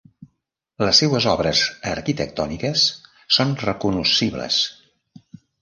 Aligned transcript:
Les 0.83 1.01
seues 1.01 1.27
obres 1.33 1.61
arquitectòniques 1.91 2.87
són 3.39 3.55
recognoscibles. 3.67 4.63